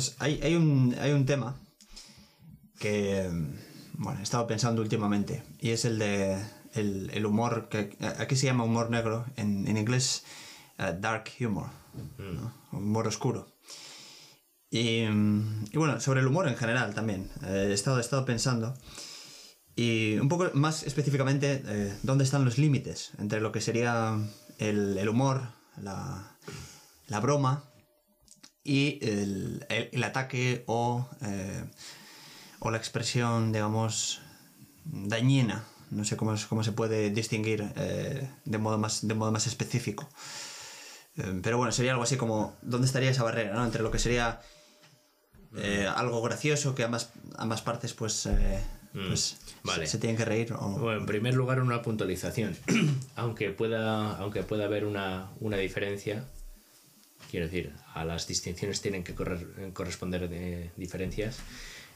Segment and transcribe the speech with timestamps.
[0.00, 1.60] Entonces, hay, hay, un, hay un tema
[2.78, 3.28] que,
[3.98, 8.46] bueno, he estado pensando últimamente, y es el de el, el humor, que aquí se
[8.46, 10.24] llama humor negro, en, en inglés
[10.78, 11.68] eh, dark humor,
[12.72, 13.54] humor oscuro.
[14.70, 18.72] Y, y, bueno, sobre el humor en general también, eh, he, estado, he estado pensando,
[19.76, 24.16] y un poco más específicamente, eh, dónde están los límites entre lo que sería
[24.56, 25.42] el, el humor,
[25.76, 26.38] la,
[27.06, 27.69] la broma,
[28.64, 31.64] y el, el, ataque o, eh,
[32.58, 34.20] o la expresión, digamos,
[34.84, 35.64] dañina.
[35.90, 40.08] No sé cómo, cómo se puede distinguir eh, de, modo más, de modo más específico.
[41.16, 43.64] Eh, pero bueno, sería algo así como, ¿dónde estaría esa barrera ¿no?
[43.64, 44.40] entre lo que sería
[45.56, 49.86] eh, algo gracioso que ambas, ambas partes pues, eh, Mm, pues vale.
[49.86, 50.52] se, se tienen que reír?
[50.52, 50.70] O...
[50.70, 52.56] Bueno, en primer lugar, una puntualización.
[53.16, 56.24] aunque, pueda, aunque pueda haber una, una diferencia,
[57.30, 61.38] quiero decir, a las distinciones tienen que correr- corresponder de diferencias.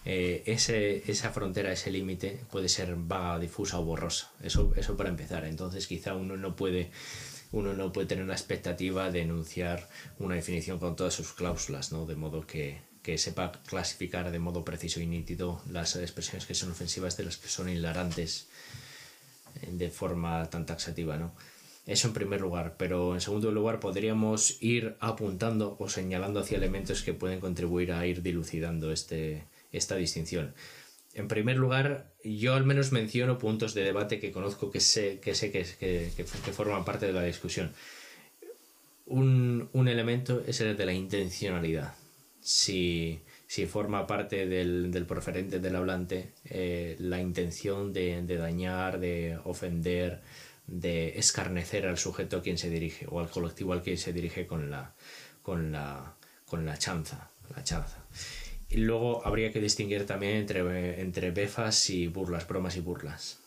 [0.06, 4.30] eh, ese, esa frontera, ese límite puede ser vaga, difusa o borrosa.
[4.42, 5.44] Eso, eso para empezar.
[5.46, 6.90] Entonces quizá uno no puede
[7.52, 12.04] uno no puede tener la expectativa de enunciar una definición con todas sus cláusulas, ¿no?
[12.04, 16.72] De modo que, que sepa clasificar de modo preciso y nítido las expresiones que son
[16.72, 18.48] ofensivas de las que son hilarantes
[19.62, 21.32] eh, de forma tan taxativa, ¿no?
[21.86, 27.02] Eso en primer lugar, pero en segundo lugar podríamos ir apuntando o señalando hacia elementos
[27.02, 30.54] que pueden contribuir a ir dilucidando este, esta distinción.
[31.12, 35.34] En primer lugar, yo al menos menciono puntos de debate que conozco que sé que,
[35.34, 37.72] sé que, que, que, forman parte de la discusión.
[39.06, 41.94] Un, un, elemento es el de la intencionalidad.
[42.40, 48.98] Si, si forma parte del, del proferente del hablante eh, la intención de, de dañar,
[48.98, 50.20] de ofender,
[50.66, 54.46] de escarnecer al sujeto a quien se dirige o al colectivo al que se dirige
[54.46, 54.94] con la,
[55.42, 56.14] con la,
[56.46, 57.30] con la chanza.
[57.54, 58.04] La chanza.
[58.70, 63.38] Y luego habría que distinguir también entre, entre befas y burlas, bromas y burlas.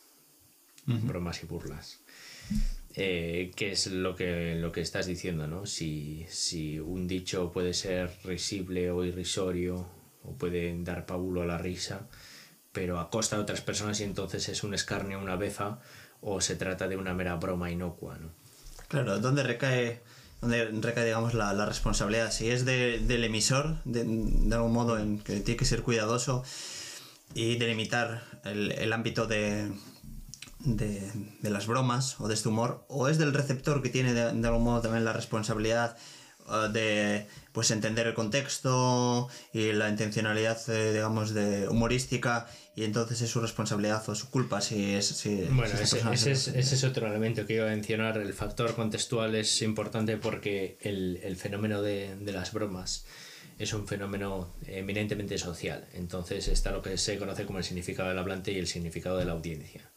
[0.86, 1.06] Uh -huh.
[1.06, 2.00] Bromas y burlas.
[2.94, 5.46] Eh, ¿Qué es lo que, lo que estás diciendo?
[5.46, 5.66] ¿no?
[5.66, 9.88] Si, si un dicho puede ser risible o irrisorio
[10.22, 12.08] o puede dar pábulo a la risa,
[12.72, 15.80] pero a costa de otras personas y entonces es un escarnio, una befa
[16.20, 18.16] o se trata de una mera broma inocua.
[18.18, 18.30] ¿no?
[18.88, 20.02] Claro, ¿dónde recae,
[20.40, 22.32] dónde recae digamos, la, responsabilidad?
[22.32, 24.00] Si es de, del emisor, de,
[24.54, 26.42] algún modo en que tiene que ser cuidadoso
[27.34, 29.70] y delimitar el, el ámbito de,
[30.60, 34.48] de, las bromas o de este humor, o es del receptor que tiene de, de
[34.48, 35.96] algún modo también la responsabilidad
[36.72, 43.30] de pues entender el contexto y la intencionalidad eh, digamos de humorística y entonces es
[43.30, 46.84] su responsabilidad o su culpa si es si, bueno si ese, ese, es, ese, es,
[46.84, 48.18] otro elemento que iba a mencionar.
[48.18, 53.04] El factor contextual es importante porque el, el fenómeno de, de las bromas
[53.58, 55.88] es un fenómeno eminentemente social.
[55.94, 59.24] Entonces está lo que se conoce como el significado del hablante y el significado de
[59.24, 59.90] la audiencia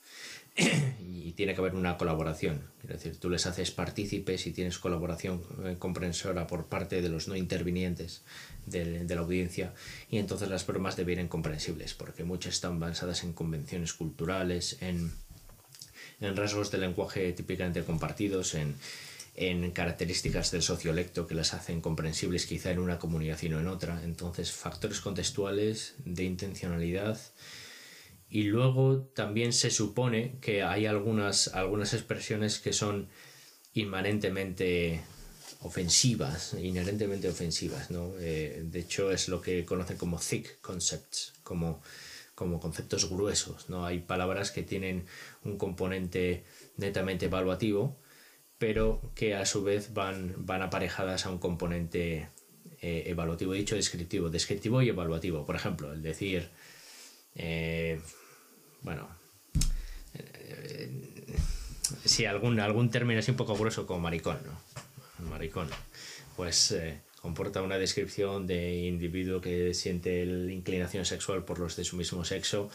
[1.31, 2.61] y tiene que haber una colaboración.
[2.83, 7.27] Es decir, tú les haces partícipes y tienes colaboración eh, comprensora por parte de los
[7.27, 8.23] no intervinientes
[8.65, 9.73] de, la audiencia
[10.09, 15.11] y entonces las bromas devienen comprensibles porque muchas están basadas en convenciones culturales, en,
[16.35, 18.75] rasgos de lenguaje típicamente compartidos, en,
[19.35, 24.03] en características del sociolecto que las hacen comprensibles quizá en una comunicación o en otra.
[24.03, 27.17] Entonces, factores contextuales de intencionalidad
[28.31, 33.09] y luego también se supone que hay algunas, algunas expresiones que son
[33.73, 35.01] inmanentemente
[35.59, 38.13] ofensivas, inherentemente ofensivas, ¿no?
[38.19, 41.81] Eh, de hecho es lo que conocen como thick concepts, como,
[42.33, 43.85] como conceptos gruesos, ¿no?
[43.85, 45.05] Hay palabras que tienen
[45.43, 46.45] un componente
[46.77, 47.99] netamente evaluativo,
[48.57, 52.29] pero que a su vez van, van aparejadas a un componente
[52.79, 55.45] eh, evaluativo, dicho descriptivo, descriptivo y evaluativo.
[55.45, 56.49] Por ejemplo, el decir...
[57.35, 57.99] Eh,
[58.81, 59.07] bueno,
[60.13, 60.89] eh,
[62.05, 65.29] si algún, algún término así un poco grueso como maricón, ¿no?
[65.29, 65.69] Maricón,
[66.35, 71.83] pues eh, comporta una descripción de individuo que siente la inclinación sexual por los de
[71.83, 72.69] su mismo sexo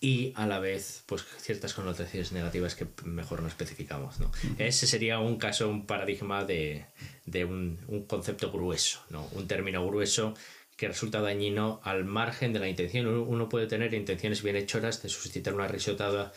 [0.00, 4.16] y a la vez pues ciertas connotaciones negativas que mejor no especificamos.
[4.58, 6.86] Ese sería un caso, un paradigma de,
[7.26, 9.28] de un, un, concepto grueso, ¿no?
[9.32, 10.34] un término grueso
[10.80, 13.06] que resulta dañino al margen de la intención.
[13.06, 16.32] Uno puede tener intenciones bien hechoras de suscitar una risotada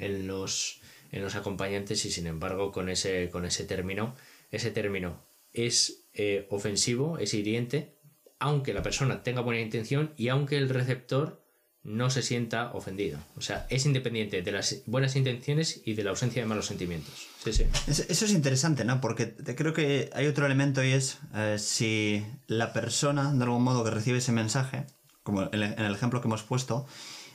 [0.00, 0.80] en los,
[1.12, 4.16] en los acompañantes y sin embargo con ese, con ese término,
[4.50, 7.94] ese término es eh, ofensivo, es hiriente,
[8.40, 11.45] aunque la persona tenga buena intención y aunque el receptor
[11.86, 13.18] no se sienta ofendido.
[13.36, 17.28] O sea, es independiente de las buenas intenciones y de la ausencia de malos sentimientos.
[17.44, 17.64] Sí, sí.
[17.86, 19.00] Eso es interesante, ¿no?
[19.00, 23.84] Porque creo que hay otro elemento y es eh, si la persona, de algún modo,
[23.84, 24.84] que recibe ese mensaje,
[25.22, 26.86] como en el ejemplo que hemos puesto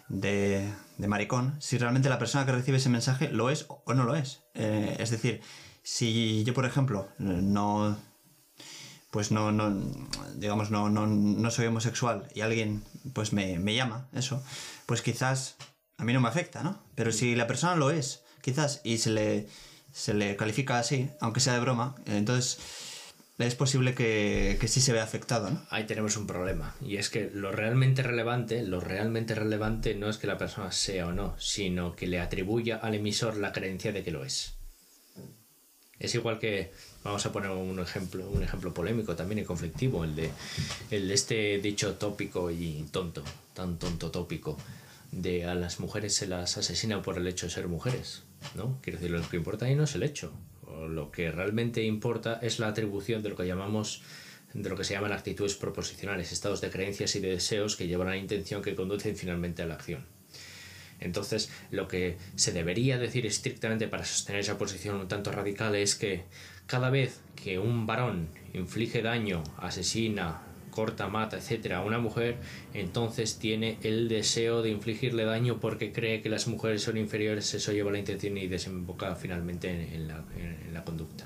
[0.10, 4.04] de, de maricón, si realmente la persona que recibe ese mensaje lo es o no
[4.04, 4.42] lo es.
[4.54, 5.40] Eh, es decir,
[5.82, 7.98] si yo, por ejemplo, no
[9.12, 9.78] pues no, no
[10.36, 14.44] digamos, no, no, no soy homosexual y alguien pues me, llama, eso,
[14.86, 15.58] pues quizás
[15.98, 16.82] a mí no me afecta, ¿no?
[16.96, 19.48] Pero si la persona lo es, quizás, y se le,
[19.92, 22.58] se le califica así, aunque sea de broma, entonces
[23.38, 25.66] es posible que, que, sí se vea afectado, ¿no?
[25.72, 26.76] Ahí tenemos un problema.
[26.80, 31.08] Y es que lo realmente relevante, lo realmente relevante no es que la persona sea
[31.08, 34.54] o no, sino que le atribuya al emisor la creencia de que lo es.
[36.00, 36.72] Es igual que
[37.04, 40.30] Vamos a poner un ejemplo, un ejemplo polémico también y conflictivo, el de,
[40.92, 44.58] el este dicho tópico y tonto, tan tonto tópico,
[45.12, 48.24] de a las mujeres se las asesina por el hecho de ser mujeres.
[48.56, 48.78] ¿no?
[48.82, 50.32] Quiero decir, lo que importa ahí no es el hecho.
[50.90, 54.02] lo que realmente importa es la atribución de lo que llamamos
[54.54, 58.10] de lo que se llaman actitudes proposicionales, estados de creencias y de deseos que llevan
[58.10, 60.06] a la intención que conducen finalmente a la acción.
[61.02, 65.96] Entonces, lo que se debería decir estrictamente para sostener esa posición un tanto radical es
[65.96, 66.24] que
[66.68, 72.38] cada vez que un varón inflige daño, asesina, corta, mata, etcétera, a una mujer,
[72.74, 77.72] entonces tiene el deseo de infligirle daño porque cree que las mujeres son inferiores, eso
[77.72, 81.26] lleva la intención y desemboca finalmente en, la, conducta.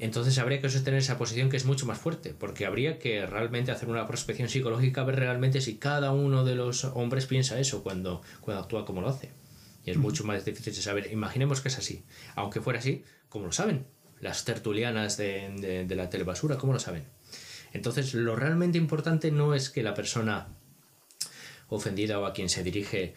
[0.00, 3.72] Entonces habría que sostener esa posición que es mucho más fuerte, porque habría que realmente
[3.72, 8.22] hacer una prospección psicológica, ver realmente si cada uno de los hombres piensa eso cuando,
[8.40, 9.30] cuando actúa como lo hace.
[9.84, 11.12] Y es mucho más difícil de saber.
[11.12, 12.04] Imaginemos que es así.
[12.36, 13.86] Aunque fuera así, ¿cómo lo saben?
[14.20, 17.04] las tertulianas de, la telebasura, ¿cómo lo saben?
[17.72, 20.48] Entonces, lo realmente importante no es que la persona
[21.68, 23.14] ofendida o a quien se dirige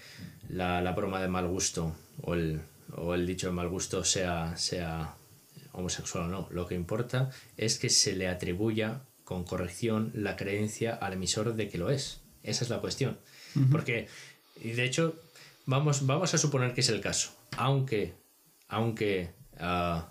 [0.50, 2.62] la, broma de mal gusto o el,
[2.96, 5.16] o el, dicho de mal gusto sea, sea
[5.74, 6.48] homosexual o no.
[6.52, 11.70] Lo que importa es que se le atribuya con corrección la creencia al emisor de
[11.70, 12.22] que lo es.
[12.44, 13.18] Esa es la cuestión.
[13.72, 14.08] Porque,
[14.62, 15.16] y de hecho,
[15.66, 17.32] vamos, vamos a suponer que es el caso.
[17.58, 18.14] Aunque,
[18.68, 19.30] aunque
[19.60, 20.10] ah,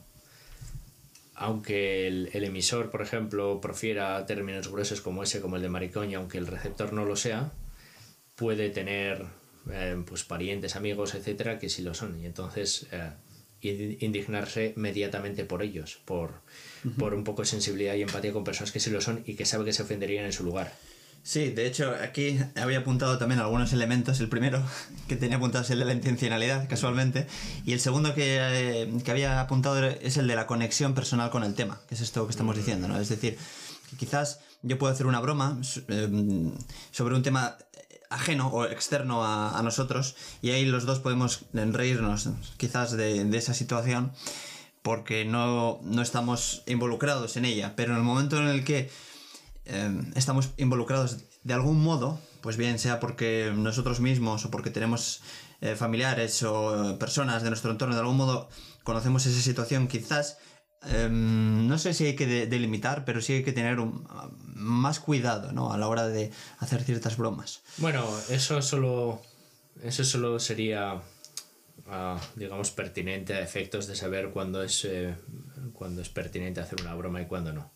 [1.41, 6.37] aunque el, emisor, por ejemplo, profiera términos gruesos como ese, como el de maricón, aunque
[6.37, 7.51] el receptor no lo sea,
[8.35, 9.25] puede tener
[9.73, 12.21] eh, pues parientes, amigos, etcétera, que sí lo son.
[12.21, 13.11] Y entonces eh,
[13.63, 16.41] indignarse inmediatamente por ellos, por,
[16.99, 19.45] por un poco de sensibilidad y empatía con personas que sí lo son y que
[19.45, 20.73] sabe que se ofenderían en su lugar.
[21.23, 24.21] Sí, de hecho, aquí había apuntado también algunos elementos.
[24.21, 24.63] El primero
[25.09, 27.27] que tenía apuntado es el de la intencionalidad, casualmente.
[27.67, 31.45] Y el segundo que, eh, que había apuntado es el de la conexión personal con
[31.45, 32.99] el tema, que es esto que estamos diciendo, ¿no?
[32.99, 33.37] Es decir,
[33.91, 36.53] que quizás yo puedo hacer una broma em,
[36.91, 37.57] sobre un tema
[38.11, 42.29] ajeno o externo a, nosotros y ahí los dos podemos reírnos
[42.59, 44.13] quizás de, de esa situación
[44.83, 47.75] porque no, no estamos involucrados en ella.
[47.77, 48.91] Pero en el momento en el que
[49.73, 55.23] Em, estamos involucrados de algún modo, pues bien sea porque nosotros mismos o porque tenemos
[55.61, 58.49] eh, familiares o personas de nuestro entorno, de algún modo
[58.83, 60.39] conocemos esa situación, quizás,
[60.87, 63.79] em, no sé si hay que delimitar, pero sí hay que tener
[64.55, 65.73] más cuidado ¿no?
[65.73, 67.63] a la hora de hacer ciertas bromas.
[67.79, 69.23] Bueno, eso solo,
[69.83, 71.01] eso solo sería,
[71.89, 75.15] ah, digamos, pertinente a efectos de saber cuándo es, eh,
[75.73, 77.71] cuándo es pertinente hacer una broma y cuándo no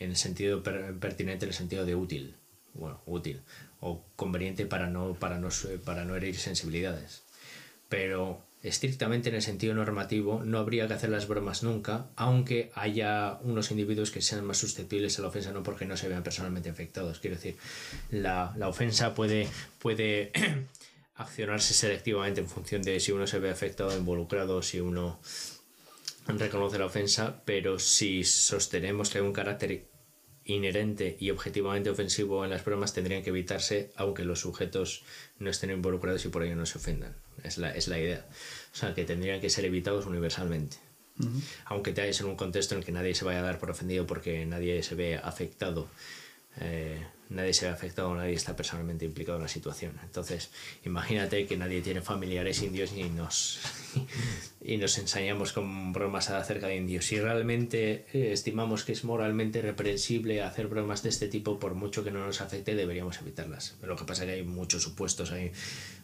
[0.00, 2.34] en el sentido pertinente, en el sentido de útil,
[2.72, 3.42] bueno, útil,
[3.80, 5.50] o conveniente para no, para no,
[5.84, 7.22] para no herir sensibilidades.
[7.90, 13.38] Pero estrictamente en el sentido normativo no habría que hacer las bromas nunca, aunque haya
[13.42, 16.68] unos individuos que sean más susceptibles a la ofensa, no porque no se vean personalmente
[16.68, 17.20] afectados.
[17.20, 17.56] Quiero decir,
[18.10, 19.48] la, la ofensa puede,
[19.78, 20.32] puede
[21.14, 25.20] accionarse selectivamente en función de si uno se ve afectado involucrado, si uno
[26.26, 29.89] reconoce la ofensa, pero si sostenemos que hay un carácter
[30.54, 35.02] inherente y objetivamente ofensivo en las bromas tendrían que evitarse aunque los sujetos
[35.38, 37.14] no estén involucrados y por ello no se ofendan.
[37.42, 38.26] Es la, es la idea.
[38.72, 40.76] O sea, que tendrían que ser evitados universalmente.
[41.66, 43.70] Aunque te hayas en un contexto en el que nadie se vaya a dar por
[43.70, 45.88] ofendido porque nadie se ve afectado
[46.58, 49.92] eh, nadie se ve afectado, nadie está personalmente implicado en la situación.
[50.02, 50.50] Entonces,
[50.84, 53.60] imagínate que nadie tiene familiares indios y nos,
[54.60, 57.06] y nos ensañamos con bromas acerca de indios.
[57.06, 62.02] Si realmente eh, estimamos que es moralmente reprensible hacer bromas de este tipo, por mucho
[62.02, 63.76] que no nos afecte, deberíamos evitarlas.
[63.80, 65.52] Pero lo que pasa es que hay muchos supuestos ahí,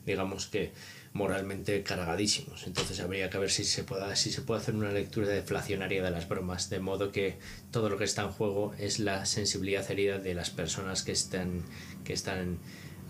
[0.07, 0.73] digamos que
[1.17, 2.67] moralmente cargadísimos.
[2.67, 6.11] Entonces habría que ver si se, pueda, si se puede hacer una lectura deflacionaria de
[6.11, 7.39] las bromas, de modo que
[7.71, 11.63] todo lo que está en juego es la sensibilidad herida de las personas que están,
[12.05, 12.59] que están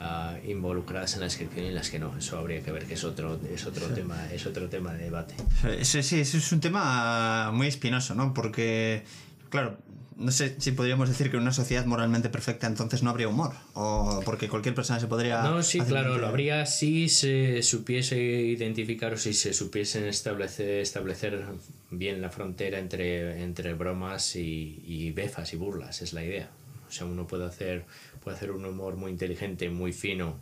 [0.00, 2.16] ah, involucradas en la descripción y las que no.
[2.16, 5.34] Eso habría que ver, que es otro, es otro tema, es otro tema de debate.
[5.82, 8.32] Sí, sí, es un tema muy espinoso, ¿no?
[8.32, 9.02] Porque,
[9.50, 9.78] claro,
[10.16, 13.52] no sé si podríamos decir que en una sociedad moralmente perfecta entonces no habría humor,
[13.74, 15.42] o porque cualquier persona se podría...
[15.42, 21.44] No, sí, claro, lo habría si se supiese identificar o si se supiesen establecer, establecer
[21.90, 26.50] bien la frontera entre, entre bromas y, y befas y burlas, es la idea.
[26.88, 27.84] O sea, uno puede hacer,
[28.24, 30.40] puede hacer un humor muy inteligente, muy fino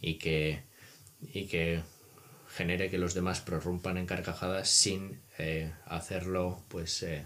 [0.00, 0.62] y que,
[1.22, 1.82] y que
[2.48, 7.02] genere que los demás prorrumpan en carcajadas sin eh, hacerlo, pues...
[7.02, 7.24] Eh,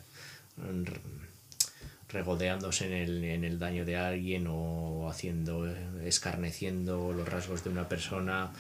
[2.13, 5.67] regodeándose en el, en el daño de alguien o haciendo,
[6.05, 8.53] escarneciendo los rasgos de una persona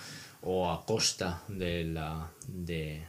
[0.42, 3.02] o a costa de la, de,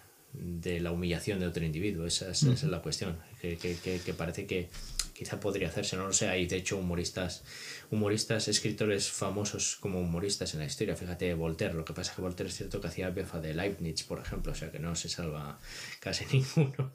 [0.79, 2.05] la humillación de otro individuo.
[2.05, 4.69] Esa es, la cuestión, que, que, parece que
[5.13, 7.43] quizá podría hacerse, no lo sé, hay de hecho humoristas,
[7.91, 12.21] humoristas, escritores famosos como humoristas en la historia, fíjate Voltaire, lo que pasa es que
[12.23, 15.09] Voltaire es cierto que hacía befa de Leibniz, por ejemplo, o sea que no se
[15.09, 15.59] salva
[15.99, 16.91] casi ninguno.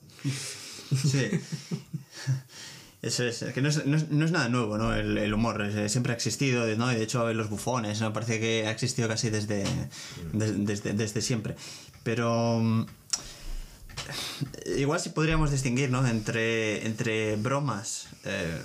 [0.90, 1.30] Sí.
[3.06, 4.92] Es, que no es, no es, nada nuevo, ¿no?
[4.94, 6.92] El, humor siempre ha existido, ¿no?
[6.92, 8.12] Y de hecho los bufones, ¿no?
[8.12, 9.64] Parece que ha existido casi desde,
[10.32, 11.54] desde, desde, siempre.
[12.02, 12.86] Pero mm,
[14.76, 16.04] igual sí podríamos distinguir, ¿no?
[16.06, 18.60] Entre, entre bromas eh,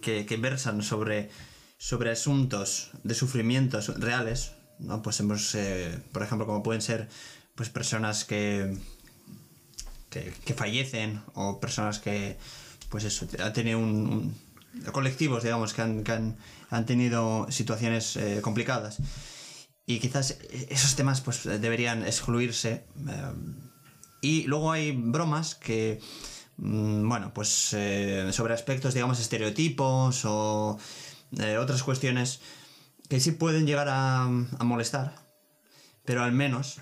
[0.00, 1.30] que, que, versan sobre,
[1.76, 5.02] sobre asuntos de sufrimientos reales, ¿no?
[5.02, 7.08] Pues hemos, eh, por ejemplo, como pueden ser
[7.54, 8.74] pues personas que,
[10.08, 12.38] que, que fallecen o personas que
[12.90, 14.34] pues eso, ha tenido un,
[14.92, 16.36] colectivos, digamos, que han, que han,
[16.70, 18.98] han tenido situaciones eh, complicadas.
[19.86, 22.84] Y quizás esos temas pues deberían excluirse.
[23.08, 23.32] Eh,
[24.22, 26.00] y luego hay bromas que,
[26.58, 30.78] mm, bueno, pues eh, sobre aspectos, digamos, estereotipos o
[31.60, 32.40] otras cuestiones
[33.08, 35.14] que sí pueden llegar a, a molestar,
[36.04, 36.80] pero al menos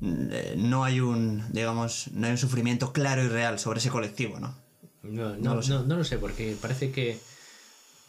[0.00, 4.63] no hay un, digamos, no hay un sufrimiento claro y real sobre ese colectivo, ¿no?
[5.04, 7.18] No, no, no, lo sé, porque parece que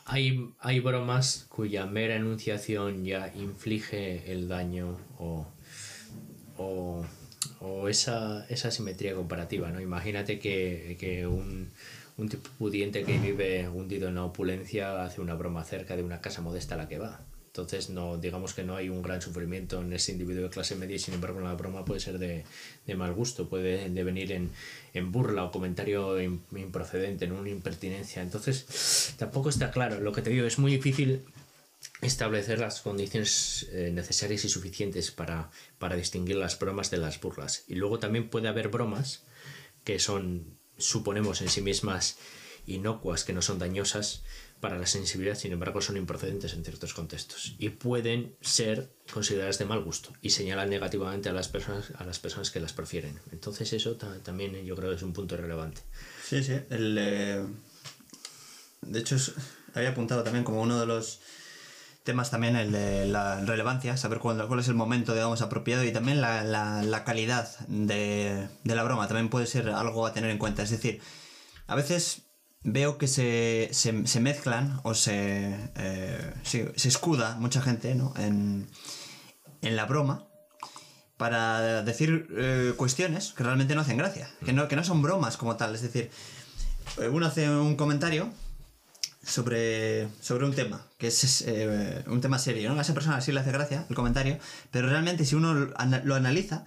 [0.06, 5.46] hay, hay bromas cuya mera enunciación ya inflige el daño o,
[6.58, 7.06] o,
[7.90, 9.70] esa, esa simetría comparativa.
[9.72, 9.82] ¿no?
[9.82, 11.70] Imagínate que, un,
[12.18, 16.22] un tipo pudiente que vive hundido en la opulencia hace una broma cerca de una
[16.22, 17.20] casa modesta a la que va.
[17.55, 20.97] Entonces, no, digamos que no hay un gran sufrimiento en ese individuo de clase media
[20.97, 22.43] y sin embargo la broma puede ser de,
[22.95, 24.51] mal gusto, puede devenir en,
[24.93, 28.21] en burla o comentario improcedente, en una impertinencia.
[28.21, 30.01] Entonces, tampoco está claro.
[30.01, 31.24] Lo que te digo, es muy difícil
[32.01, 37.63] establecer las condiciones eh, necesarias y suficientes para, para distinguir las bromas de las burlas.
[37.69, 39.24] Y luego también puede haber bromas
[39.85, 42.17] que son, suponemos en sí mismas,
[42.65, 44.24] inocuas, que no son dañosas,
[44.59, 49.65] para la sensibilidad, sin embargo, son improcedentes en ciertos contextos y pueden ser consideradas de
[49.65, 53.19] mal gusto y señalan negativamente a las personas, a las personas que las prefieren.
[53.31, 55.81] Entonces eso también yo creo que es un punto relevante.
[56.24, 56.53] Sí, sí.
[56.69, 57.45] Eh,
[58.81, 59.17] De hecho,
[59.74, 61.19] había apuntado también como uno de los
[62.03, 66.21] temas también el de la relevancia, saber cuál, es el momento, digamos, apropiado y también
[66.21, 70.62] la, la, la calidad de la broma también puede ser algo a tener en cuenta.
[70.62, 71.01] Es decir,
[71.67, 72.25] a veces
[72.65, 78.12] veo que se, se, mezclan o se, eh, se, escuda mucha gente ¿no?
[78.17, 78.67] en,
[79.62, 80.25] en, la broma
[81.15, 85.38] para decir eh, cuestiones que realmente no hacen gracia, que no, que no son bromas
[85.38, 85.75] como tal.
[85.75, 86.10] Es decir,
[86.98, 88.34] eh, uno hace un comentario
[89.24, 91.45] sobre, sobre un tema, que es
[92.07, 92.79] un tema serio, ¿no?
[92.79, 94.39] A esa persona sí le hace gracia el comentario,
[94.72, 96.65] pero realmente si uno lo analiza,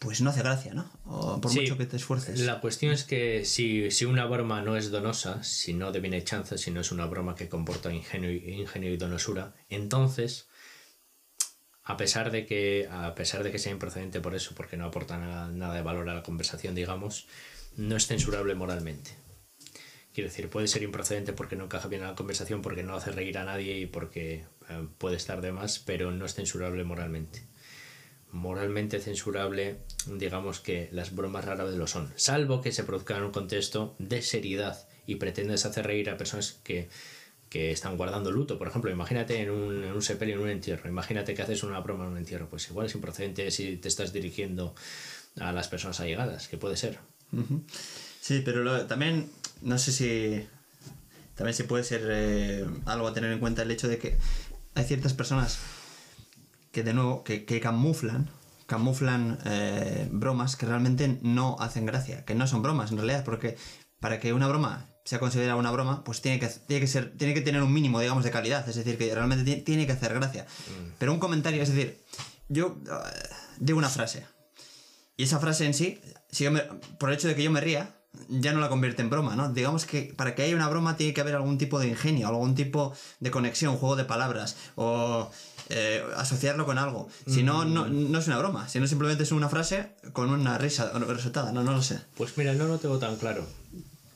[0.00, 0.90] pues no hace gracia, ¿no?
[1.04, 2.40] O por mucho que te esfuerces.
[2.40, 6.56] La cuestión es que si, si, una broma no es donosa, si no deviene chanza,
[6.56, 10.48] si no es una broma que comporta ingenio, ingenio y donosura, entonces,
[11.84, 15.18] a pesar de que, a pesar de que sea improcedente por eso, porque no aporta
[15.18, 17.28] nada, de valor a la conversación, digamos,
[17.76, 19.10] no es censurable moralmente.
[20.14, 23.12] Quiero decir, puede ser improcedente porque no encaja bien a la conversación, porque no hace
[23.12, 27.49] reír a nadie y porque eh, puede estar de más, pero no es censurable moralmente
[28.32, 33.24] moralmente censurable, digamos que las bromas rara vez lo son, salvo que se produzcan en
[33.24, 36.88] un contexto de seriedad y pretendes hacer reír a personas que,
[37.48, 38.58] que están guardando luto.
[38.58, 41.80] Por ejemplo, imagínate en un, en un sepelio, en un entierro, imagínate que haces una
[41.80, 44.74] broma en un entierro, pues igual es improcedente si te estás dirigiendo
[45.38, 46.98] a las personas allegadas, que puede ser.
[48.20, 49.30] Sí, pero también,
[49.62, 50.46] no sé si
[51.34, 54.16] también se puede ser eh, algo a tener en cuenta el hecho de que
[54.74, 55.58] hay ciertas personas
[56.72, 58.30] que de nuevo, que, camuflan,
[58.66, 63.56] camuflan eh, bromas que realmente no hacen gracia, que no son bromas en realidad, porque
[64.00, 67.34] para que una broma sea considerada una broma, pues tiene que, tiene que, ser, tiene
[67.34, 68.68] que tener un mínimo, digamos, de calidad.
[68.68, 70.44] Es decir, que realmente tiene, que hacer gracia.
[70.44, 70.92] Mm.
[70.98, 72.04] Pero un comentario, es decir,
[72.48, 74.24] yo uh, digo una frase.
[75.16, 76.00] Y esa frase en sí,
[76.30, 76.46] si
[76.98, 77.96] por el hecho de que yo me ría,
[78.28, 79.52] ya no la convierte en broma, ¿no?
[79.52, 82.54] Digamos que para que haya una broma tiene que haber algún tipo de ingenio, algún
[82.54, 85.30] tipo de conexión, juego de palabras, o
[85.70, 87.08] eh, asociarlo con algo.
[87.26, 90.58] Si no, no, no, es una broma, si no simplemente es una frase con una
[90.58, 92.00] risa resultada, no, no lo sé.
[92.16, 93.46] Pues mira, no lo tengo tan claro.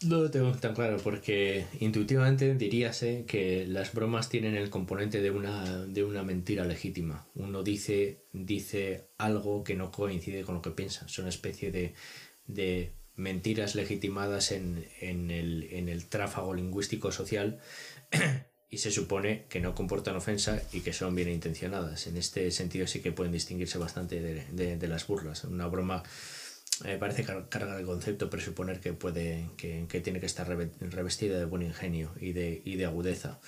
[0.03, 5.31] No lo tengo tan claro porque intuitivamente diríase que las bromas tienen el componente de
[5.31, 7.27] una, de una mentira legítima.
[7.35, 11.07] Uno dice, dice algo que no coincide con lo que piensa.
[11.07, 11.95] Es una especie de,
[12.47, 17.61] de mentiras legitimadas en, en, el, en el tráfago lingüístico social
[18.71, 22.07] y se supone que no comportan ofensa y que son bien intencionadas.
[22.07, 25.45] En este sentido sí que pueden distinguirse bastante de, de, las burlas.
[25.45, 26.03] Una broma
[26.83, 31.45] me parece cargar el concepto presuponer que puede que, que, tiene que estar revestida de
[31.45, 33.41] buen ingenio y de, y de agudeza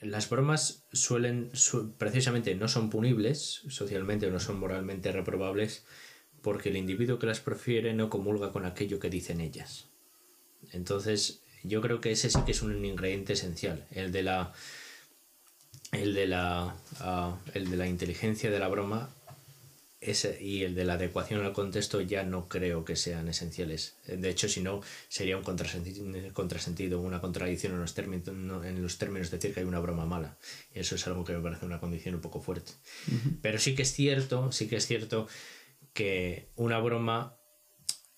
[0.00, 1.50] las bromas suelen
[1.98, 5.84] precisamente no son punibles socialmente o no son moralmente reprobables
[6.42, 9.88] porque el individuo que las prefiere no comulga con aquello que dicen ellas
[10.72, 14.52] entonces yo creo que ese sí que es un ingrediente esencial el de la
[15.92, 19.10] el de la uh, el de la inteligencia de la broma
[20.00, 23.96] ese, y el de la adecuación al contexto ya no creo que sean esenciales.
[24.06, 29.30] De hecho, si no, sería un contrasentido, una contradicción en los, términos, en los términos
[29.30, 30.38] decir que hay una broma mala.
[30.72, 32.72] Y eso es algo que me parece una condición un poco fuerte.
[33.42, 35.26] Pero sí que es cierto, sí que es cierto
[35.94, 37.37] que una broma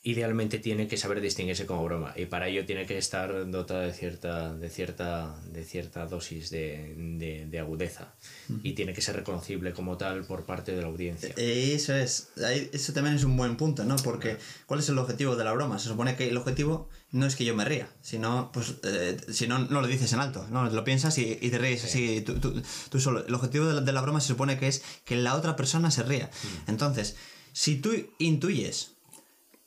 [0.03, 3.93] idealmente tiene que saber distinguirse como broma y para ello tiene que estar dotada de
[3.93, 8.15] cierta, de cierta, de cierta dosis de, de, agudeza
[8.63, 11.35] y tiene que ser reconocible como tal por parte de la audiencia.
[11.37, 12.31] Eh, eso es,
[12.73, 13.97] eso también es un buen punto, ¿no?
[13.97, 15.79] Porque ¿cuál es el objetivo de la broma?
[15.79, 19.49] Se supone que el objetivo no es que yo me ría, sino, pues, eh, si
[19.49, 20.71] no, no lo dices en alto, ¿no?
[20.71, 23.27] Lo piensas y, y te ríes así tú, tú, tú, solo.
[23.27, 25.91] El objetivo de la, de la, broma se supone que es que la otra persona
[25.91, 26.31] se ría.
[26.69, 27.17] Entonces,
[27.53, 28.93] si tú intuyes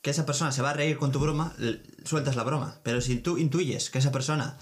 [0.04, 1.54] que esa persona se va a reír con tu broma,
[2.04, 2.76] sueltas la broma.
[2.82, 4.58] Pero si tú intuyes que esa persona,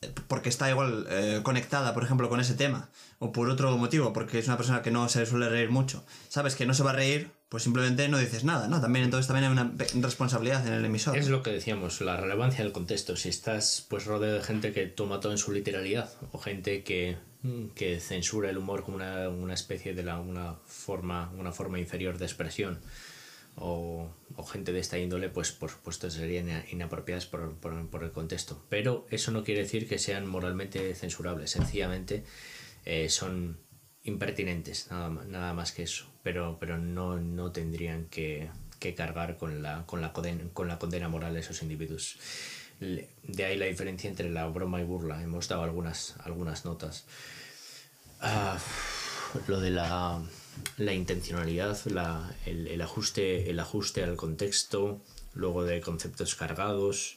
[0.00, 2.88] eh, porque está igual eh, conectada, por ejemplo, con ese tema,
[3.18, 6.54] o por otro motivo, porque es una persona que no se suele reír mucho, sabes
[6.54, 8.80] que no se va a reír, pues simplemente no dices nada, ¿no?
[8.80, 9.72] También entonces también hay una
[10.06, 11.18] responsabilidad en el emisor.
[11.18, 13.16] Es lo que decíamos, la relevancia del contexto.
[13.16, 17.16] Si estás pues rodeado de gente que toma todo en su literalidad, o gente que,
[17.42, 22.18] mm, que censura el humor como una, una especie de una forma, una forma inferior
[22.18, 22.78] de expresión
[23.56, 28.64] o, o, gente de esta índole, pues por supuesto serían inapropiadas por, por, el contexto.
[28.68, 32.24] Pero eso no quiere decir que sean moralmente censurables, sencillamente
[32.84, 33.58] eh, son
[34.02, 36.06] impertinentes, nada, nada más que eso.
[36.22, 40.78] Pero, pero no, no tendrían que, que cargar con la, con, la condena, con la
[40.78, 42.18] condena moral de esos individuos.
[42.80, 45.22] De ahí la diferencia entre la broma y burla.
[45.22, 47.06] Hemos dado algunas, algunas notas.
[48.20, 48.58] Ah,
[49.46, 50.22] lo de la
[50.76, 55.00] la intencionalidad, la, el, el, ajuste, el ajuste al contexto,
[55.34, 57.16] luego de conceptos cargados.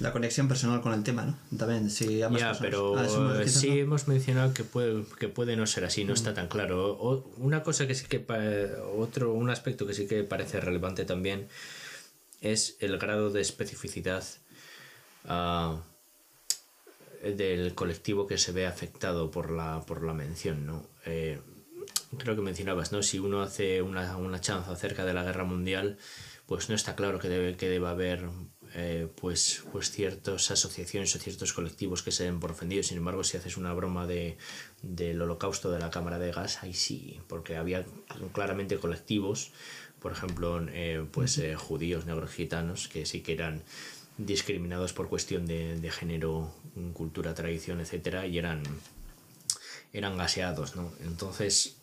[0.00, 1.58] La conexión personal con el tema, ¿no?
[1.58, 6.04] También, sí, Ya, pero ah, sí hemos mencionado que puede, que puede no ser así,
[6.04, 6.92] no está tan claro.
[6.92, 8.24] O, una cosa que sí que,
[8.96, 11.48] otro, un aspecto que sí que parece relevante también
[12.40, 14.24] es el grado de especificidad
[15.28, 15.78] uh,
[17.26, 20.86] del colectivo que se ve afectado por la, por la mención, ¿no?
[21.06, 21.40] Eh,
[22.18, 23.02] creo que mencionabas, ¿no?
[23.02, 25.98] Si uno hace una, una chanza acerca de la guerra mundial,
[26.46, 28.28] pues no está claro que debe, que deba haber
[28.74, 32.88] eh, pues, pues ciertas asociaciones o ciertos colectivos que se den por ofendidos.
[32.88, 34.38] Sin embargo, si haces una broma de,
[34.82, 37.84] del holocausto de la cámara de gas, ahí sí, porque había
[38.32, 39.52] claramente colectivos,
[39.98, 43.62] por ejemplo, eh, pues eh, judíos, negros, gitanos, que sí que eran
[44.18, 46.54] discriminados por cuestión de, de género,
[46.94, 48.62] cultura, tradición, etcétera, y eran
[49.92, 50.92] eran gaseados, ¿no?
[51.00, 51.76] Entonces,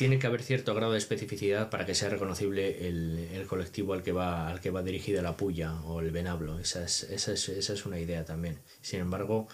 [0.00, 4.02] tiene que haber cierto grado de especificidad para que sea reconocible el, el colectivo al
[4.02, 6.58] que, va, al que va dirigida la puya o el venablo.
[6.58, 8.56] Esa es, esa es, esa es una idea también.
[8.80, 9.46] Sin embargo,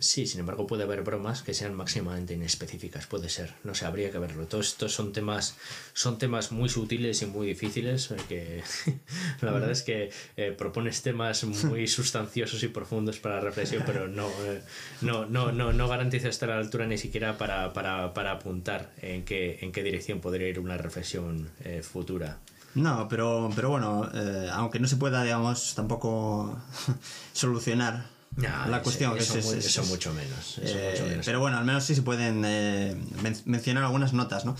[0.00, 4.10] Sí, sin embargo puede haber bromas que sean máximamente inespecíficas, puede ser, no sé, habría
[4.10, 4.46] que verlo.
[4.46, 5.56] Todos estos son temas,
[5.92, 8.62] son temas muy sutiles y muy difíciles, que
[9.40, 14.08] la verdad es que eh, propones temas muy sustanciosos y profundos para la reflexión, pero
[14.08, 14.62] no, eh,
[15.00, 18.92] no, no, no, no garantiza estar a la altura ni siquiera para, para, para apuntar
[19.00, 22.38] en qué, en qué dirección podría ir una reflexión eh, futura.
[22.74, 26.58] No, pero, pero bueno, eh, aunque no se pueda, digamos, tampoco
[27.32, 32.02] solucionar la cuestión eso, es, eso, mucho menos, eh, Pero bueno, al menos sí se
[32.02, 32.96] pueden eh,
[33.44, 34.56] mencionar algunas notas, ¿no?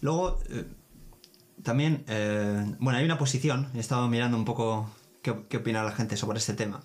[0.00, 0.64] Luego, eh,
[1.62, 2.04] también,
[2.78, 4.90] bueno, hay una posición, he estado mirando un poco
[5.22, 6.82] qué, qué opina la gente sobre este tema.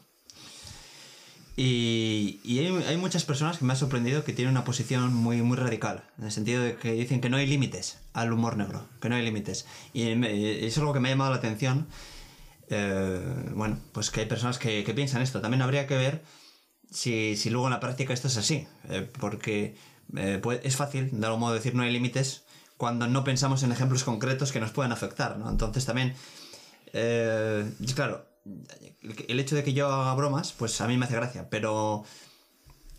[1.61, 5.41] Y, y hay, hay, muchas personas que me ha sorprendido que tienen una posición muy,
[5.41, 8.85] muy radical, en el sentido de que dicen que no hay límites al humor negro,
[9.01, 9.65] que no hay límites.
[9.93, 11.87] Y me, es algo que me ha llamado la atención.
[12.69, 15.41] Eh, bueno, pues que hay personas que, piensan esto.
[15.41, 16.23] También habría que ver
[16.91, 19.75] si, si luego en la práctica esto es así, eh, porque
[20.15, 22.43] eh, pues es fácil, de algún modo, decir no hay límites
[22.77, 25.49] cuando no pensamos en ejemplos concretos que nos puedan afectar, ¿no?
[25.49, 26.15] Entonces también,
[27.93, 28.25] claro,
[29.27, 32.05] el hecho de que yo haga bromas, pues a mí me hace gracia, pero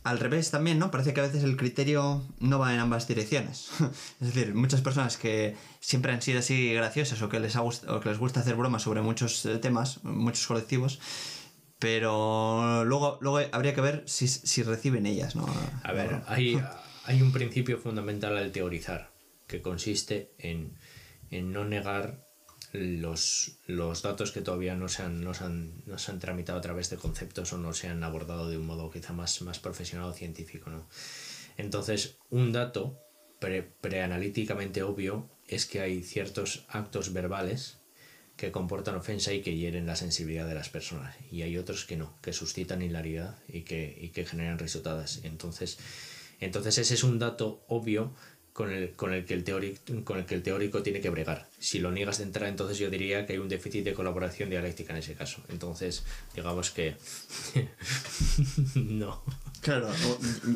[0.02, 0.90] al revés también, ¿no?
[0.90, 3.70] Parece que a veces el criterio no va en ambas direcciones.
[4.20, 8.00] es decir, muchas personas que siempre han sido así graciosas o que les, ha o
[8.00, 11.00] que les gusta hacer bromas sobre muchos eh, temas, muchos colectivos,
[11.78, 15.46] pero luego, luego habría que ver si, si reciben ellas, ¿no?
[15.82, 16.62] A ver, hay,
[17.04, 19.12] hay un principio fundamental al teorizar,
[19.46, 20.78] que consiste en,
[21.30, 22.29] en no negar
[22.72, 26.59] los, los datos que todavía no se, han, no, se han, no se han tramitado
[26.59, 29.59] a través de conceptos o no se han abordado de un modo quizá más, más
[29.59, 30.70] profesional o científico.
[30.70, 30.87] ¿no?
[31.56, 32.98] Entonces, un dato
[33.40, 37.78] pre, preanalíticamente obvio es que hay ciertos actos verbales
[38.37, 41.14] que comportan ofensa y que hieren la sensibilidad de las personas.
[41.30, 45.20] Y hay otros que no, que suscitan hilaridad y que, y que generan risotadas.
[45.24, 45.78] Entonces,
[46.40, 48.14] entonces ese es un dato obvio
[48.52, 51.48] con el, con, el que el teórico, con el que el teórico tiene que bregar.
[51.58, 54.92] Si lo niegas de entrada, entonces yo diría que hay un déficit de colaboración dialéctica
[54.92, 55.42] en ese caso.
[55.48, 56.96] Entonces, digamos que
[58.74, 59.22] no.
[59.60, 59.90] Claro,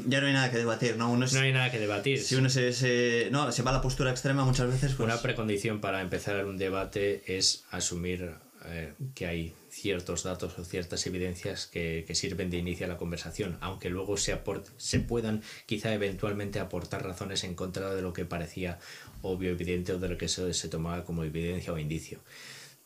[0.07, 1.11] ya no hay nada que debatir, ¿no?
[1.11, 2.23] Uno no hay nada que debatir.
[2.23, 4.95] Si uno se, se, no, se va a la postura extrema muchas veces...
[4.95, 5.07] Pues...
[5.07, 8.35] Una precondición para empezar un debate es asumir
[8.67, 13.59] eh, que hay ciertos datos o ciertas evidencias que, sirven de inicio a la conversación,
[13.61, 18.79] aunque luego se, puedan quizá eventualmente aportar razones en contra de lo que parecía
[19.23, 22.21] obvio, evidente o de lo que se, tomaba como evidencia o indicio.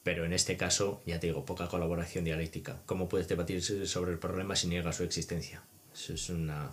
[0.03, 2.81] Pero en este caso, ya te digo, poca colaboración dialéctica.
[2.87, 5.63] ¿Cómo puedes debatir sobre el problema si niegas su existencia?
[5.93, 6.71] Eso es una,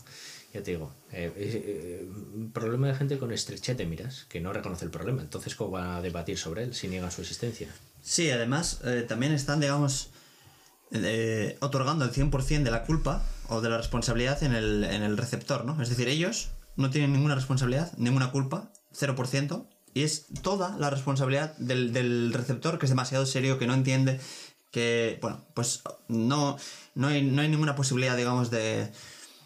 [0.54, 2.10] ya te digo, eh, eh,
[2.54, 5.22] problema de gente con estrechez de miras, que no reconoce el problema.
[5.22, 7.68] Entonces, ¿cómo van a debatir sobre él si niegan su existencia?
[8.06, 10.12] Sí, además, eh, también están, digamos,
[10.91, 15.18] eh, otorgando el 100% de la culpa o de la responsabilidad en el, en el
[15.18, 15.82] receptor, ¿no?
[15.82, 21.58] Es decir, ellos no tienen ninguna responsabilidad, ninguna culpa, 0%, y es toda la responsabilidad
[21.58, 24.20] del, del receptor que es demasiado serio, que no entiende,
[24.70, 26.58] que, bueno, pues no,
[26.94, 28.91] no, no hay ninguna posibilidad, digamos, de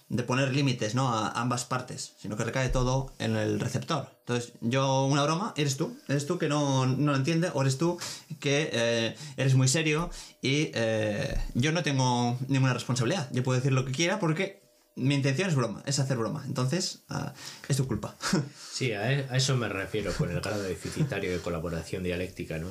[0.09, 1.09] de poner límites ¿no?
[1.09, 4.09] a ambas partes, sino que recae todo en el receptor.
[4.21, 7.77] Entonces, yo una broma, eres tú, eres tú que no, no lo entiende, o eres
[7.77, 7.97] tú
[8.39, 10.09] que eh, eres muy serio
[10.41, 13.29] y eh, yo no tengo ninguna responsabilidad.
[13.31, 16.43] Yo puedo decir lo que quiera porque mi intención es broma, es hacer broma.
[16.45, 17.29] Entonces, uh,
[17.67, 18.15] es tu culpa.
[18.71, 22.69] sí, a, a eso me refiero con el grado deficitario de colaboración dialéctica, ¿no?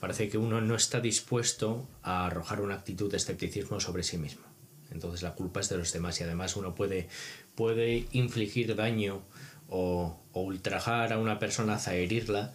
[0.00, 4.47] Parece que uno no está dispuesto a arrojar una actitud de escepticismo sobre sí mismo.
[4.90, 7.08] Entonces la culpa es de los demás y además uno puede,
[7.54, 9.22] puede infligir daño
[9.68, 12.54] o, ultrajar a una persona hasta herirla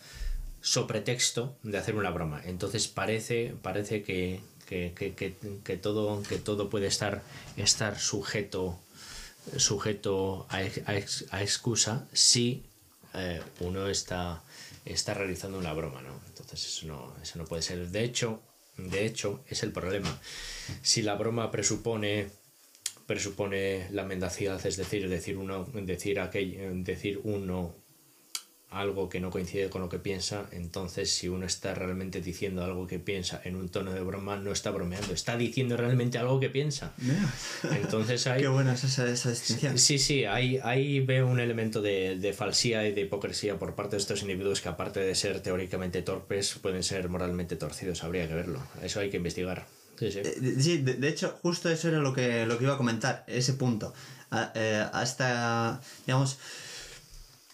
[0.61, 2.41] so pretexto de hacer una broma.
[2.45, 5.13] Entonces parece, parece que, que, que,
[5.63, 7.21] que, todo, que todo puede estar,
[7.57, 8.79] estar sujeto,
[9.57, 12.63] sujeto a excusa si
[13.13, 14.41] eh, uno está,
[14.85, 16.01] está realizando una broma.
[16.01, 16.19] ¿no?
[16.27, 17.89] Entonces eso no, eso no puede ser.
[17.89, 18.41] De hecho,
[18.77, 20.19] de hecho, es el problema.
[20.81, 22.29] Si la broma presupone
[23.05, 27.75] presupone la mendacidad, es decir, decir uno, decir aquello, decir uno
[28.73, 32.87] algo que no coincide con lo que piensa, entonces si uno está realmente diciendo algo
[32.87, 36.49] que piensa en un tono de broma, no está bromeando, está diciendo realmente algo que
[36.49, 36.93] piensa.
[37.71, 38.41] Entonces hay...
[38.41, 39.77] Qué buena es esa, esa distinción.
[39.77, 43.95] Sí, sí, ahí, ahí veo un elemento de, de falsía y de hipocresía por parte
[43.95, 48.33] de estos individuos que aparte de ser teóricamente torpes, pueden ser moralmente torcidos, habría que
[48.33, 48.59] verlo.
[48.81, 49.65] Eso hay que investigar.
[49.99, 50.19] Sí, sí.
[50.19, 53.23] Eh, sí de, de, hecho, justo eso era lo que, lo que iba a comentar,
[53.27, 53.93] ese punto.
[54.55, 56.39] Eh, hasta, digamos,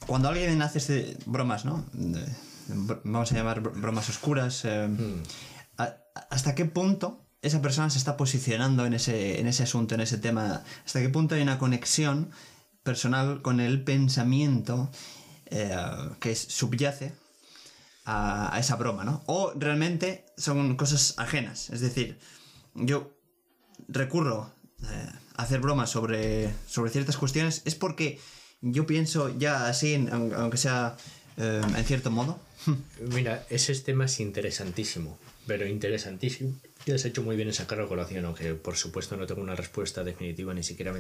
[0.05, 1.85] cuando alguien hace este, bromas, ¿no?
[1.93, 2.25] De,
[3.03, 5.23] vamos a llamar bromas oscuras, eh, mm.
[5.77, 5.95] a,
[6.29, 10.17] ¿hasta qué punto esa persona se está posicionando en ese, en ese asunto, en ese
[10.17, 10.63] tema?
[10.85, 12.31] ¿Hasta qué punto hay una conexión
[12.83, 14.89] personal con el pensamiento
[15.47, 15.75] eh,
[16.19, 17.13] que subyace
[18.05, 19.23] a, a, esa broma, ¿no?
[19.25, 21.69] O realmente son cosas ajenas.
[21.69, 22.19] Es decir,
[22.73, 23.11] yo
[23.87, 24.51] recurro
[24.83, 28.19] eh, a hacer bromas sobre, sobre ciertas cuestiones es porque
[28.61, 30.97] yo pienso ya así, aunque sea
[31.37, 32.39] eh, en cierto modo.
[33.01, 35.17] Mira, ese tema es interesantísimo,
[35.47, 36.59] pero interesantísimo.
[36.85, 39.55] Y has hecho muy bien en sacar a colación, aunque por supuesto no tengo una
[39.55, 40.93] respuesta definitiva ni siquiera,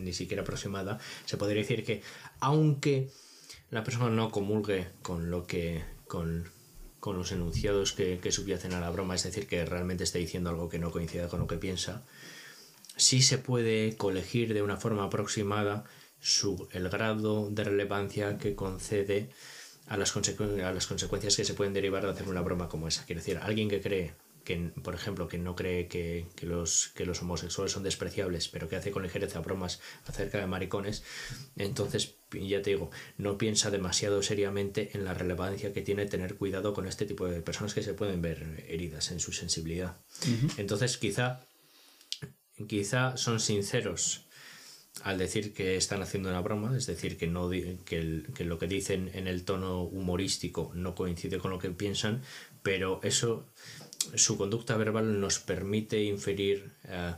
[0.00, 0.98] ni siquiera aproximada.
[1.26, 2.02] Se podría decir que,
[2.40, 3.10] aunque
[3.70, 5.84] la persona no comulgue con lo que.
[6.06, 6.50] con,
[6.98, 10.50] con los enunciados que, que subyacen a la broma, es decir, que realmente está diciendo
[10.50, 12.02] algo que no coincide con lo que piensa,
[12.96, 15.84] sí se puede colegir de una forma aproximada
[16.24, 19.28] su, el grado de relevancia que concede
[19.86, 23.04] a las, a las consecuencias que se pueden derivar de hacer una broma como esa.
[23.04, 27.04] Quiero decir, alguien que cree que, por ejemplo, que no cree que, que, los, que
[27.04, 31.02] los homosexuales son despreciables, pero que hace con ligereza bromas acerca de maricones,
[31.56, 36.72] entonces, ya te digo, no piensa demasiado seriamente en la relevancia que tiene tener cuidado
[36.72, 39.98] con este tipo de personas que se pueden ver heridas en su sensibilidad.
[40.56, 41.46] Entonces, quizá,
[42.66, 44.23] quizá son sinceros
[45.02, 48.66] al decir que están haciendo una broma, es decir, que, no, que, que, lo que
[48.66, 52.22] dicen en el tono humorístico no coincide con lo que piensan,
[52.62, 53.46] pero eso,
[54.14, 57.14] su conducta verbal nos permite inferir uh,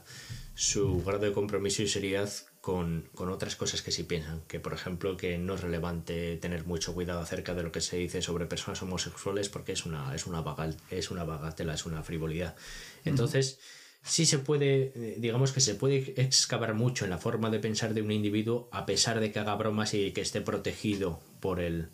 [0.54, 4.72] su grado de compromiso y seriedad con, con, otras cosas que sí piensan, que por
[4.72, 8.46] ejemplo que no es relevante tener mucho cuidado acerca de lo que se dice sobre
[8.46, 12.56] personas homosexuales porque es una, es una, bagal, es una bagatela, es una frivolidad.
[13.04, 17.18] Entonces, uh -huh sí se puede, eh, digamos que se puede excavar mucho en la
[17.18, 20.40] forma de pensar de un individuo a pesar de que haga bromas y que esté
[20.40, 21.90] protegido por el,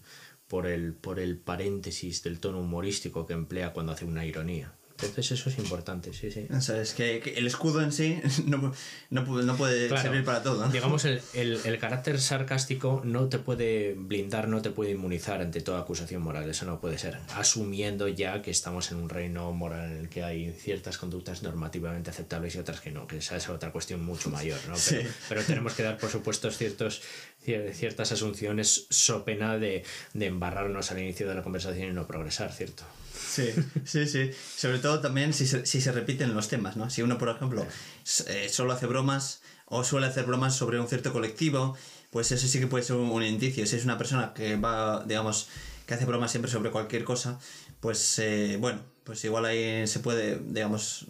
[0.46, 4.74] por el, por el paréntesis del tono humorístico que emplea cuando hace una ironía.
[5.06, 6.46] Entonces eso es importante, sí, sí.
[6.50, 8.72] O sea, es que, que el escudo en sí no,
[9.10, 10.66] no, no puede claro, servir para todo.
[10.66, 10.72] ¿no?
[10.72, 15.60] Digamos, el, el, el, carácter sarcástico no te puede blindar, no te puede inmunizar ante
[15.60, 17.18] toda acusación moral, eso no puede ser.
[17.34, 22.10] Asumiendo ya que estamos en un reino moral en el que hay ciertas conductas normativamente
[22.10, 24.74] aceptables y otras que no, que esa es otra cuestión mucho mayor, ¿no?
[24.88, 25.08] Pero, sí.
[25.28, 27.02] pero tenemos que dar, por supuesto, ciertos,
[27.44, 32.52] ciertas asunciones so pena de, de embarrarnos al inicio de la conversación y no progresar,
[32.52, 32.84] ¿cierto?
[33.14, 33.50] Sí,
[33.84, 34.30] sí, sí.
[34.56, 36.90] Sobre todo también si se, si se repiten los temas, ¿no?
[36.90, 37.66] Si uno, por ejemplo,
[38.26, 41.76] eh, solo hace bromas o suele hacer bromas sobre un cierto colectivo,
[42.10, 43.66] pues eso sí que puede ser un, un indicio.
[43.66, 45.48] Si es una persona que va, digamos,
[45.86, 47.38] que hace bromas siempre sobre cualquier cosa,
[47.80, 51.06] pues eh, bueno, pues igual ahí se puede, digamos,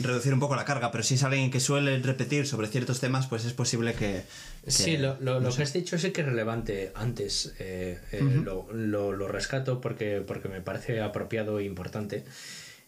[0.00, 3.26] reducir un poco la carga, pero si es alguien que suele repetir sobre ciertos temas,
[3.26, 4.24] pues es posible que...
[4.64, 5.58] que sí, lo, lo, no lo sé.
[5.58, 7.54] que has dicho sí que es relevante antes.
[7.58, 12.24] Eh, eh, lo, lo, lo rescato porque, porque me parece apropiado e importante.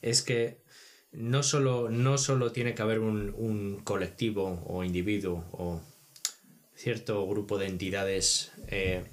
[0.03, 0.59] Es que
[1.12, 5.81] no solo, no solo tiene que haber un, un colectivo o individuo o
[6.75, 9.05] cierto grupo de entidades eh,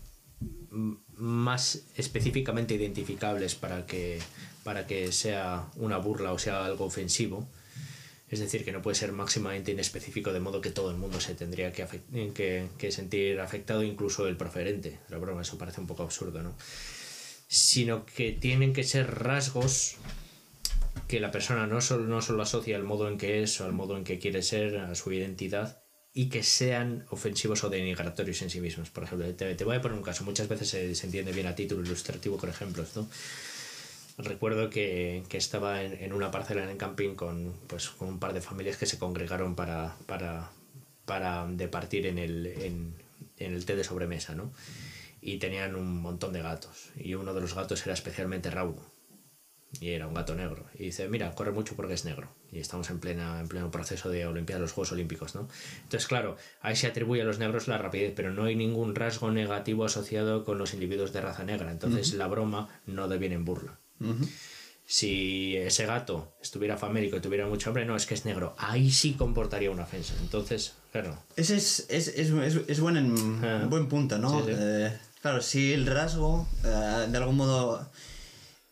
[1.15, 4.19] más específicamente identificables para que,
[4.63, 7.47] para que sea una burla o sea algo ofensivo.
[8.33, 11.35] Es decir, que no puede ser máximamente inespecífico de modo que todo el mundo se
[11.35, 14.99] tendría que, sentir afectado, incluso el preferente.
[15.09, 16.55] La broma, eso parece un poco absurdo, ¿no?
[17.47, 19.97] Sino que tienen que ser rasgos
[21.07, 23.73] que la persona no solo, no solo asocia al modo en que es o al
[23.73, 28.49] modo en que quiere ser, a su identidad, y que sean ofensivos o denigratorios en
[28.49, 28.89] sí mismos.
[28.89, 30.23] Por ejemplo, te, te voy a poner un caso.
[30.23, 33.07] Muchas veces se, se entiende bien a título ilustrativo con ejemplos, ¿no?
[34.17, 38.19] Recuerdo que, que estaba en, en, una parcela en el camping con, pues, con un
[38.19, 40.52] par de familias que se congregaron para, para,
[41.06, 42.95] para departir en el, en,
[43.38, 44.52] en el té de sobremesa, ¿no?
[45.19, 46.91] Y tenían un montón de gatos.
[46.95, 48.86] Y uno de los gatos era especialmente raudo.
[49.80, 50.67] Y era un gato negro.
[50.76, 52.30] Y dice, mira, corre mucho porque es negro.
[52.52, 55.47] Y estamos en, plena, en pleno proceso de Olimpiadas, los Juegos Olímpicos, ¿no?
[55.84, 59.32] Entonces, claro, ahí se atribuye a los negros la rapidez, pero no hay ningún rasgo
[59.32, 61.71] negativo asociado con los individuos de raza negra.
[61.71, 62.17] Entonces, uh -huh.
[62.17, 63.80] la broma no deviene en burla.
[63.99, 64.29] Uh -huh.
[64.86, 68.53] Si ese gato estuviera famélico y tuviera mucho hambre, no, es que es negro.
[68.58, 70.13] Ahí sí comportaría una ofensa.
[70.21, 71.17] Entonces, claro.
[71.36, 73.65] Ese es, es, es, es, es buen, en, ah.
[73.69, 74.29] buen punto, ¿no?
[74.39, 74.51] Sí, sí.
[74.56, 77.89] Eh, claro, si el rasgo, eh, de algún modo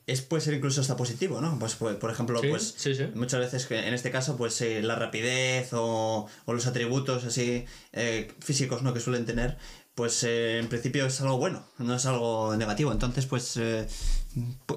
[0.08, 1.58] es, puede ser incluso hasta positivo, ¿no?
[1.60, 3.06] Pues, pues por ejemplo, sí, pues sí, sí.
[3.16, 7.66] muchas veces que en este caso, pues eh, la rapidez o, o, los atributos así
[7.94, 8.94] eh, físicos, ¿no?
[8.94, 9.58] Que suelen tener,
[10.02, 12.92] pues eh, en principio es algo bueno, no es algo negativo.
[12.92, 13.86] Entonces, pues eh,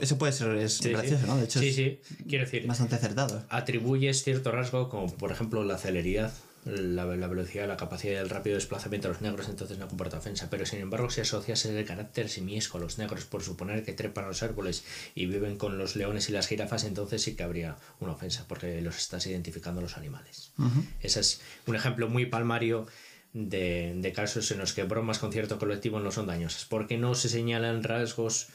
[0.03, 1.27] eso puede ser es sí, gracioso, sí.
[1.27, 1.39] ¿no?
[1.39, 3.43] De hecho, sí, sí, quiero decir, bastante acertado.
[3.49, 6.31] Atribuyes cierto rasgo, como por ejemplo la celeridad,
[6.67, 10.51] la, la, velocidad, la capacidad del rápido desplazamiento a los negros, entonces no comporta ofensa.
[10.51, 14.27] Pero sin embargo, si asocias el carácter simiesco a los negros por suponer que trepan
[14.27, 14.85] los árboles
[15.15, 18.83] y viven con los leones y las jirafas, entonces sí que habría una ofensa, porque
[18.83, 20.53] los estás identificando los animales.
[20.59, 20.87] Uh -huh.
[21.01, 22.87] Ese es un ejemplo muy palmario
[23.35, 27.15] de, de, casos en los que bromas con cierto colectivo no son dañosas, porque no
[27.15, 28.49] se señalan rasgos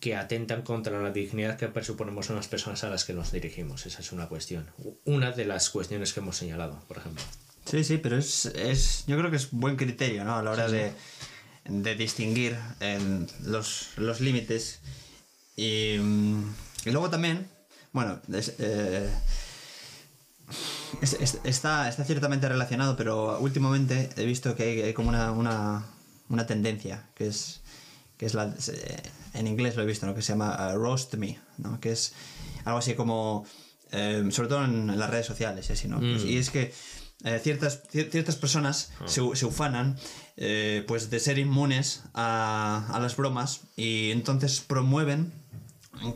[0.00, 3.86] que atentan contra la dignidad que presuponemos en las personas a las que nos dirigimos.
[3.86, 4.70] Esa es una cuestión.
[5.04, 7.24] Una de las cuestiones que hemos señalado, por ejemplo.
[7.64, 10.36] Sí, sí, pero es, es yo creo que es buen criterio ¿no?
[10.36, 11.72] a la hora sí, de, sí.
[11.72, 14.80] de, distinguir en los, los límites.
[15.56, 15.96] Y,
[16.84, 17.48] y, luego también,
[17.92, 19.08] bueno, es, eh,
[21.02, 25.84] es, está, está ciertamente relacionado, pero últimamente he visto que hay, hay como una, una,
[26.28, 27.60] una tendencia, que es
[28.16, 29.02] que es la, eh,
[29.34, 30.12] en inglés lo he visto, ¿no?
[30.14, 31.78] que se llama uh, Roast Me, ¿no?
[31.80, 32.14] que es
[32.64, 33.46] algo así como,
[33.92, 35.98] eh, sobre todo en, las redes sociales, así, ¿no?
[36.00, 36.26] Mm.
[36.26, 36.74] Y es que
[37.24, 39.04] eh, ciertas, cier- ciertas personas Ah.
[39.06, 39.96] se, se ufanan
[40.36, 45.32] eh, pues de ser inmunes a, a las bromas y entonces promueven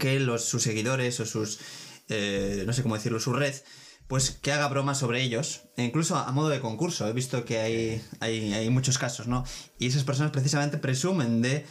[0.01, 1.61] que los, sus seguidores o sus,
[2.09, 3.55] eh, no sé cómo decirlo, su red,
[4.13, 7.09] pues que haga bromas sobre ellos, e incluso a, a modo de concurso.
[7.09, 9.43] He visto que hay, hay, hay muchos casos, ¿no?
[9.79, 11.65] Y esas personas precisamente presumen de,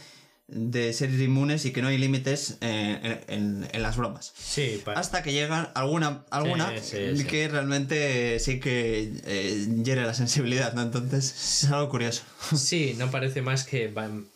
[0.48, 4.32] de ser inmunes y que no hay límites eh, en, en- en las bromas.
[4.36, 7.24] Sí, Hasta que llega alguna, alguna Sí, sí, sí.
[7.26, 10.82] que realmente sí que eh, hiere la sensibilidad, ¿no?
[10.82, 12.22] Entonces es algo curioso.
[12.56, 14.26] Sí, no parece más que van-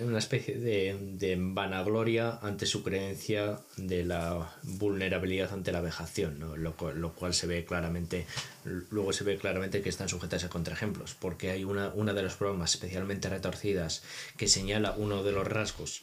[0.00, 6.56] una especie de, vanagloria ante su creencia de la vulnerabilidad ante la vejación, ¿no?
[6.56, 8.26] lo, lo cual se ve claramente,
[8.64, 12.38] luego se ve claramente que están sujetas a contraejemplos, porque hay una, una de las
[12.38, 14.02] bromas especialmente retorcidas
[14.36, 16.02] que señala uno de los rasgos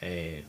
[0.00, 0.44] eh,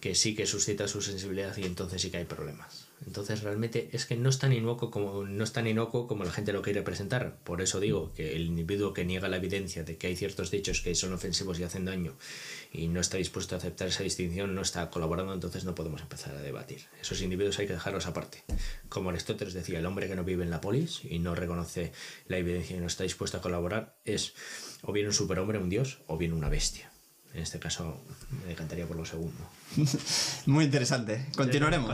[0.00, 2.85] que sí que suscita su sensibilidad y entonces sí que hay problemas.
[3.04, 6.32] Entonces realmente es que no es tan inocuo como, no es tan inocuo como la
[6.32, 7.38] gente lo quiere presentar.
[7.44, 10.80] Por eso digo que el individuo que niega la evidencia de que hay ciertos dichos
[10.80, 12.16] que son ofensivos y hacen daño
[12.72, 16.34] y no está dispuesto a aceptar esa distinción, no está colaborando, entonces no podemos empezar
[16.34, 16.86] a debatir.
[17.00, 18.42] Esos individuos hay que dejarlos aparte.
[18.88, 21.92] Como Aristóteles decía, el hombre que no vive en la polis y no reconoce
[22.28, 24.34] la evidencia y no está dispuesto a colaborar es
[24.82, 26.90] o bien un superhombre, un dios, o bien una bestia.
[27.34, 29.44] En este caso me decantaría por lo segundo.
[30.46, 31.26] Muy interesante.
[31.36, 31.88] Continuaremos.